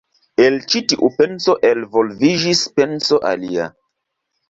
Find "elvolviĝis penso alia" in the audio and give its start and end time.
1.73-3.73